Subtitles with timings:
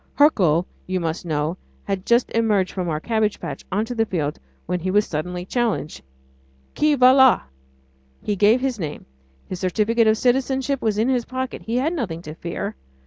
[0.15, 4.39] Hercule, you must know, had just emerged from our cabbage patch on to the field
[4.65, 6.01] when he was suddenly challenged:
[6.75, 7.41] "Qui va la?"
[8.23, 9.05] He gave his name.
[9.47, 12.75] His certificate of citizenship was in his pocket; he had nothing to fear.